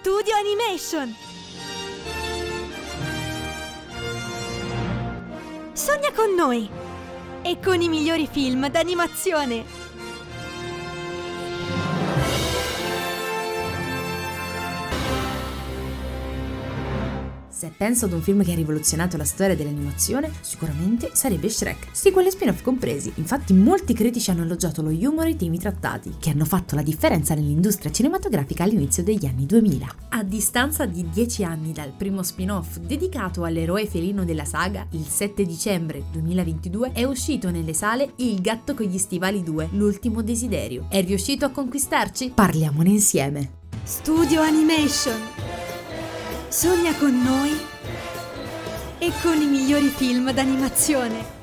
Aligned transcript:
Studio 0.00 0.34
Animation. 0.34 1.14
Sogna 5.74 6.10
con 6.12 6.34
noi 6.34 6.70
e 7.42 7.58
con 7.62 7.82
i 7.82 7.88
migliori 7.90 8.26
film 8.26 8.70
d'animazione. 8.70 9.79
Se 17.60 17.70
penso 17.76 18.06
ad 18.06 18.14
un 18.14 18.22
film 18.22 18.42
che 18.42 18.52
ha 18.52 18.54
rivoluzionato 18.54 19.18
la 19.18 19.24
storia 19.26 19.54
dell'animazione, 19.54 20.32
sicuramente 20.40 21.10
sarebbe 21.12 21.50
Shrek, 21.50 21.88
sequel 21.92 22.24
e 22.24 22.30
spin-off 22.30 22.62
compresi. 22.62 23.12
Infatti 23.16 23.52
molti 23.52 23.92
critici 23.92 24.30
hanno 24.30 24.44
elogiato 24.44 24.80
lo 24.80 24.88
humor 24.88 25.26
e 25.26 25.32
i 25.32 25.36
temi 25.36 25.58
trattati, 25.58 26.14
che 26.18 26.30
hanno 26.30 26.46
fatto 26.46 26.74
la 26.74 26.80
differenza 26.80 27.34
nell'industria 27.34 27.92
cinematografica 27.92 28.64
all'inizio 28.64 29.02
degli 29.02 29.26
anni 29.26 29.44
2000. 29.44 29.94
A 30.08 30.22
distanza 30.22 30.86
di 30.86 31.06
10 31.10 31.44
anni 31.44 31.72
dal 31.72 31.92
primo 31.94 32.22
spin-off 32.22 32.78
dedicato 32.78 33.44
all'eroe 33.44 33.86
felino 33.86 34.24
della 34.24 34.46
saga, 34.46 34.86
il 34.92 35.04
7 35.04 35.44
dicembre 35.44 36.04
2022 36.12 36.92
è 36.92 37.04
uscito 37.04 37.50
nelle 37.50 37.74
sale 37.74 38.12
Il 38.16 38.40
gatto 38.40 38.72
con 38.72 38.86
gli 38.86 38.96
stivali 38.96 39.42
2, 39.42 39.68
l'ultimo 39.72 40.22
desiderio. 40.22 40.86
È 40.88 41.04
riuscito 41.04 41.44
a 41.44 41.50
conquistarci? 41.50 42.30
Parliamone 42.34 42.88
insieme. 42.88 43.50
Studio 43.82 44.40
Animation. 44.40 45.49
Sogna 46.50 46.92
con 46.94 47.22
noi 47.22 47.56
e 48.98 49.12
con 49.22 49.40
i 49.40 49.46
migliori 49.46 49.86
film 49.86 50.32
d'animazione. 50.32 51.39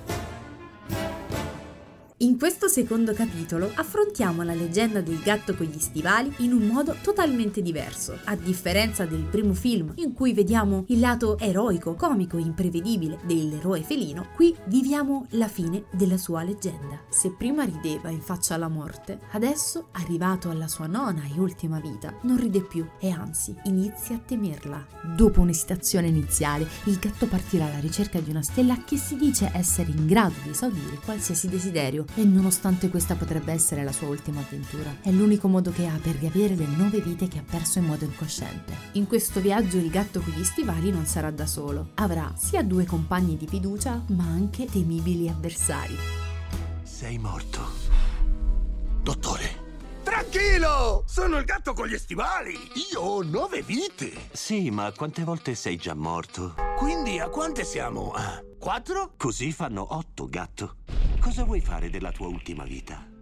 In 2.21 2.39
questo 2.39 2.67
secondo 2.67 3.13
capitolo 3.13 3.71
affrontiamo 3.76 4.41
la 4.41 4.55
leggenda 4.55 5.02
del 5.02 5.20
gatto 5.20 5.53
con 5.53 5.67
gli 5.67 5.77
stivali 5.77 6.34
in 6.38 6.52
un 6.52 6.66
modo 6.66 6.95
totalmente 7.03 7.62
diverso. 7.62 8.17
A 8.23 8.35
differenza 8.35 9.05
del 9.05 9.21
primo 9.21 9.54
film, 9.54 9.91
in 9.98 10.13
cui 10.13 10.34
vediamo 10.34 10.85
il 10.87 10.99
lato 10.99 11.37
eroico, 11.37 11.93
comico 11.93 12.37
e 12.37 12.41
imprevedibile 12.41 13.20
dell'eroe 13.24 13.84
felino, 13.84 14.29
qui 14.34 14.55
viviamo 14.65 15.27
la 15.32 15.48
fine 15.48 15.84
della 15.91 16.18
sua 16.18 16.41
leggenda. 16.41 16.99
Se 17.07 17.35
prima 17.37 17.65
rideva 17.65 18.09
in 18.09 18.21
faccia 18.21 18.55
alla 18.55 18.68
morte, 18.68 19.20
adesso, 19.34 19.90
arrivato 19.91 20.49
alla 20.49 20.68
sua 20.68 20.87
nona 20.87 21.21
e 21.24 21.40
ultima 21.40 21.79
vita, 21.79 22.18
non 22.24 22.37
ride 22.37 22.63
più 22.63 22.84
e 22.99 23.12
anzi 23.12 23.54
inizia 23.65 24.15
a 24.15 24.21
temerla. 24.26 24.87
Dopo 25.15 25.41
un'esitazione 25.41 26.07
iniziale, 26.07 26.68
il 26.85 26.98
gatto 26.98 27.27
partirà 27.27 27.65
alla 27.65 27.77
ricerca 27.77 28.20
di 28.20 28.31
una 28.31 28.41
stella 28.41 28.84
che 28.84 28.98
si 28.98 29.18
dice 29.18 29.52
essere 29.54 29.91
in 29.91 30.07
grado 30.07 30.34
di 30.41 30.49
esaudire 30.49 30.98
qualsiasi 31.05 31.48
desiderio 31.48 32.05
e 32.16 32.24
nonostante 32.24 32.90
questa 32.90 33.16
potrebbe 33.16 33.52
essere 33.52 33.84
la 33.84 33.91
sua 33.91 34.08
ultima 34.08 34.41
avventura, 34.41 34.98
è 35.02 35.12
l'unico 35.12 35.48
modo 35.48 35.72
che 35.72 35.86
ha 35.86 36.00
per 36.02 36.16
riavere 36.16 36.55
le 36.55 36.66
nove 36.66 36.99
vite 37.02 37.27
che 37.27 37.40
ha 37.40 37.44
perso 37.44 37.80
in 37.80 37.86
modo 37.86 38.05
incosciente. 38.05 38.74
In 38.94 39.08
questo 39.08 39.40
viaggio 39.40 39.77
il 39.77 39.90
gatto 39.90 40.20
con 40.22 40.34
gli 40.34 40.44
stivali 40.44 40.91
non 40.91 41.05
sarà 41.05 41.32
da 41.32 41.46
solo, 41.46 41.90
avrà 41.96 42.34
sia 42.38 42.64
due 42.64 42.86
compagni 42.86 43.38
di 43.38 43.48
fiducia, 43.48 44.04
ma 44.08 44.26
anche 44.26 44.66
temibili 44.66 45.30
avversari. 45.30 45.98
Sei 46.84 47.18
morto. 47.18 47.62
Dottore. 49.02 49.66
Tranquillo! 50.04 51.04
Sono 51.05 51.38
il 51.38 51.46
gatto 51.46 51.74
con 51.74 51.88
gli 51.88 51.98
stivali! 51.98 52.58
Io 52.92 53.02
ho 53.02 53.24
nove 53.24 53.62
vite! 53.62 54.30
Sì, 54.32 54.70
ma 54.70 54.92
quante 54.94 55.24
volte 55.24 55.54
sei 55.54 55.76
già 55.76 55.94
morto? 55.94 56.55
Quindi 56.77 57.20
a 57.20 57.27
quante 57.27 57.66
siamo? 57.66 58.12
A 58.14 58.42
quattro? 58.58 59.14
Così 59.18 59.52
fanno 59.52 59.96
otto, 59.96 60.27
gatto. 60.27 60.76
Cosa 61.28 61.44
vuoi 61.44 61.60
fare 61.60 61.90
della 61.90 62.14
tua 62.14 62.28
ultima 62.30 62.64
vita? 62.64 63.16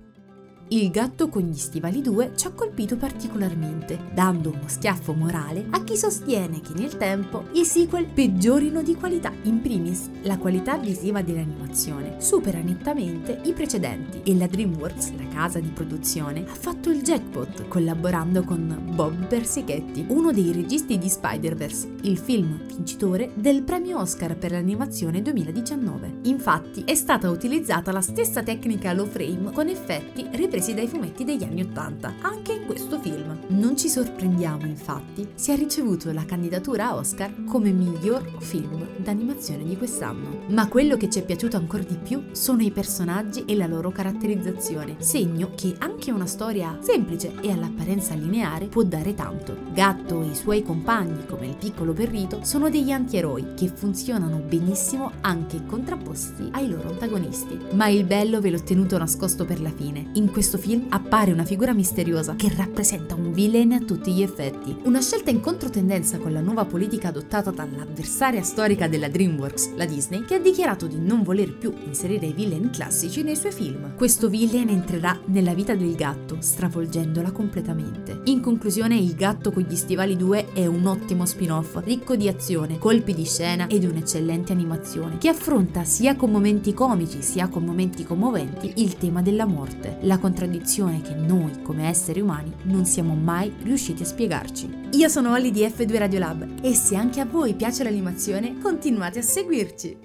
Il 0.69 0.89
gatto 0.89 1.29
con 1.29 1.43
gli 1.43 1.57
stivali 1.57 2.01
2 2.01 2.31
ci 2.35 2.47
ha 2.47 2.51
colpito 2.51 2.97
particolarmente, 2.97 3.99
dando 4.15 4.49
uno 4.49 4.63
schiaffo 4.65 5.13
morale 5.13 5.67
a 5.69 5.83
chi 5.83 5.95
sostiene 5.95 6.59
che 6.59 6.73
nel 6.73 6.97
tempo 6.97 7.43
i 7.51 7.63
sequel 7.65 8.07
peggiorino 8.07 8.81
di 8.81 8.95
qualità. 8.95 9.31
In 9.43 9.61
primis, 9.61 10.09
la 10.23 10.39
qualità 10.39 10.75
visiva 10.77 11.21
dell'animazione 11.21 12.19
supera 12.19 12.61
nettamente 12.61 13.41
i 13.43 13.53
precedenti 13.53 14.23
e 14.23 14.35
la 14.35 14.47
DreamWorks, 14.47 15.13
la 15.15 15.27
casa 15.27 15.59
di 15.59 15.69
produzione, 15.69 16.43
ha 16.47 16.55
fatto 16.55 16.89
il 16.89 17.03
jackpot 17.03 17.67
collaborando 17.67 18.43
con 18.43 18.89
Bob 18.95 19.27
Persichetti, 19.27 20.05
uno 20.09 20.31
dei 20.31 20.51
registi 20.51 20.97
di 20.97 21.09
Spider-Verse, 21.09 21.93
il 22.01 22.17
film 22.17 22.65
vincitore 22.65 23.29
del 23.35 23.61
premio 23.61 23.99
Oscar 23.99 24.35
per 24.35 24.49
l'animazione 24.49 25.21
2019. 25.21 26.21
Infatti 26.23 26.81
è 26.85 26.95
stata 26.95 27.29
utilizzata 27.29 27.91
la 27.91 28.01
stessa 28.01 28.41
tecnica 28.41 28.93
low 28.93 29.05
frame 29.05 29.51
con 29.51 29.67
effetti 29.67 30.27
ripresi 30.55 30.65
presi 30.65 30.73
dai 30.73 30.87
fumetti 30.87 31.23
degli 31.25 31.43
anni 31.43 31.61
Ottanta, 31.61 32.15
anche 32.21 32.53
in 32.53 32.65
questo 32.65 32.97
film. 32.99 33.37
Non 33.47 33.75
ci 33.75 33.89
sorprendiamo 33.89 34.65
infatti 34.65 35.27
se 35.35 35.51
ha 35.51 35.55
ricevuto 35.55 36.11
la 36.13 36.23
candidatura 36.23 36.87
a 36.87 36.95
Oscar 36.95 37.43
come 37.45 37.71
miglior 37.71 38.37
film 38.39 38.87
d'animazione 38.97 39.65
di 39.65 39.75
quest'anno. 39.75 40.43
Ma 40.47 40.67
quello 40.67 40.95
che 40.95 41.09
ci 41.09 41.19
è 41.19 41.25
piaciuto 41.25 41.57
ancora 41.57 41.83
di 41.83 41.97
più 42.01 42.23
sono 42.31 42.61
i 42.61 42.71
personaggi 42.71 43.43
e 43.45 43.55
la 43.55 43.67
loro 43.67 43.91
caratterizzazione, 43.91 44.95
segno 44.99 45.51
che 45.55 45.75
anche 45.79 46.11
una 46.11 46.25
storia 46.25 46.77
semplice 46.81 47.33
e 47.41 47.51
all'apparenza 47.51 48.13
lineare 48.13 48.67
può 48.67 48.83
dare 48.83 49.13
tanto. 49.13 49.57
Gatto 49.73 50.21
e 50.21 50.27
i 50.27 50.35
suoi 50.35 50.63
compagni, 50.63 51.25
come 51.25 51.47
il 51.47 51.57
piccolo 51.57 51.91
Perrito, 51.91 52.39
sono 52.43 52.69
degli 52.69 52.91
antieroi 52.91 53.55
che 53.55 53.67
funzionano 53.67 54.37
benissimo 54.37 55.11
anche 55.21 55.65
contrapposti 55.65 56.47
ai 56.51 56.69
loro 56.69 56.89
antagonisti. 56.89 57.59
Ma 57.73 57.87
il 57.87 58.05
bello 58.05 58.39
ve 58.39 58.51
l'ho 58.51 58.63
tenuto 58.63 58.97
nascosto 58.97 59.43
per 59.43 59.59
la 59.59 59.71
fine. 59.71 60.11
In 60.13 60.31
questo 60.31 60.43
questo 60.45 60.61
film 60.69 60.85
appare 60.89 61.31
una 61.31 61.43
figura 61.43 61.73
misteriosa 61.73 62.35
che 62.35 62.53
rappresenta 62.55 63.15
un 63.15 63.31
villain 63.31 63.71
a 63.71 63.79
tutti 63.79 64.13
gli 64.13 64.21
effetti. 64.21 64.77
Una 64.83 65.01
scelta 65.01 65.31
in 65.31 65.39
controtendenza 65.39 66.19
con 66.19 66.31
la 66.31 66.39
nuova 66.39 66.65
politica 66.65 67.07
adottata 67.07 67.49
dall'avversaria 67.49 68.43
storica 68.43 68.87
della 68.87 69.09
DreamWorks, 69.09 69.73
la 69.73 69.85
Disney, 69.85 70.23
che 70.23 70.35
ha 70.35 70.39
dichiarato 70.39 70.85
di 70.85 70.99
non 70.99 71.23
voler 71.23 71.57
più 71.57 71.73
inserire 71.87 72.27
i 72.27 72.33
villain 72.33 72.69
classici 72.69 73.23
nei 73.23 73.35
suoi 73.35 73.53
film. 73.53 73.95
Questo 73.95 74.29
villain 74.29 74.69
entrerà 74.69 75.19
nella 75.25 75.55
vita 75.55 75.73
del 75.73 75.95
gatto, 75.95 76.37
stravolgendola 76.39 77.31
completamente. 77.31 78.21
In 78.25 78.41
conclusione, 78.41 78.97
Il 78.97 79.15
gatto 79.15 79.51
con 79.51 79.63
gli 79.63 79.75
stivali 79.75 80.15
2 80.15 80.53
è 80.53 80.67
un 80.67 80.85
ottimo 80.85 81.25
spin-off, 81.25 81.79
ricco 81.83 82.15
di 82.15 82.27
azione, 82.27 82.77
colpi 82.77 83.15
di 83.15 83.25
scena 83.25 83.65
ed 83.65 83.83
un'eccellente 83.83 84.51
animazione, 84.51 85.17
che 85.17 85.29
affronta 85.29 85.83
sia 85.85 86.15
con 86.15 86.29
momenti 86.29 86.71
comici 86.71 87.23
sia 87.23 87.47
con 87.47 87.63
momenti 87.63 88.03
commoventi 88.03 88.73
il 88.75 88.95
tema 88.97 89.23
della 89.23 89.45
morte. 89.45 89.97
La 90.01 90.19
contraddizione 90.35 91.01
che 91.01 91.13
noi, 91.13 91.61
come 91.61 91.87
esseri 91.87 92.19
umani, 92.19 92.53
non 92.63 92.85
siamo 92.85 93.15
mai 93.15 93.55
riusciti 93.63 94.03
a 94.03 94.05
spiegarci. 94.05 94.89
Io 94.91 95.07
sono 95.07 95.31
Olly 95.31 95.49
di 95.49 95.61
F2 95.61 95.97
Radiolab 95.97 96.57
e 96.61 96.73
se 96.73 96.97
anche 96.97 97.21
a 97.21 97.25
voi 97.25 97.53
piace 97.53 97.85
l'animazione, 97.85 98.59
continuate 98.59 99.19
a 99.19 99.21
seguirci! 99.21 99.97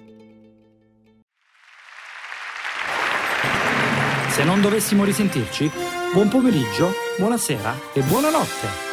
Se 4.29 4.43
non 4.45 4.61
dovessimo 4.61 5.03
risentirci, 5.03 5.69
buon 6.13 6.29
pomeriggio, 6.29 6.93
buonasera 7.17 7.75
e 7.93 8.01
buonanotte! 8.01 8.90